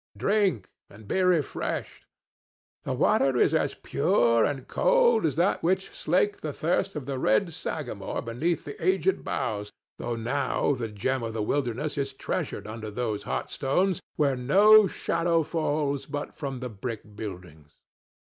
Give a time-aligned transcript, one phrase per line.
[0.17, 2.07] Drink and be refreshed.
[2.85, 7.19] The water is as pure and cold as that which slaked the thirst of the
[7.19, 12.65] red sagamore beneath the aged boughs, though now the gem of the wilderness is treasured
[12.65, 17.75] under these hot stones, where no shadow falls but from the brick buildings.